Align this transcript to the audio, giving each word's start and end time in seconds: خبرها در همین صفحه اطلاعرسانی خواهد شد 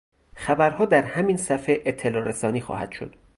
خبرها 0.35 0.85
در 0.85 1.03
همین 1.03 1.37
صفحه 1.37 1.81
اطلاعرسانی 1.85 2.61
خواهد 2.61 2.91
شد 2.91 3.15